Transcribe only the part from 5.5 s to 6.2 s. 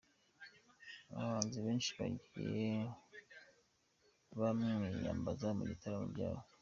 mu bitaramo